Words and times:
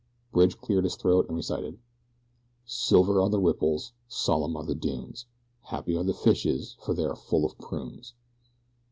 Bridge 0.31 0.57
cleared 0.57 0.83
his 0.85 0.95
throat, 0.95 1.27
and 1.27 1.37
recited: 1.37 1.77
Silver 2.65 3.21
are 3.21 3.29
the 3.29 3.39
ripples, 3.39 3.93
Solemn 4.07 4.57
are 4.57 4.65
the 4.65 4.73
dunes, 4.73 5.27
Happy 5.65 5.95
are 5.95 6.03
the 6.03 6.11
fishes, 6.11 6.75
For 6.83 6.95
they 6.95 7.05
are 7.05 7.15
full 7.15 7.45
of 7.45 7.55
prunes. 7.59 8.15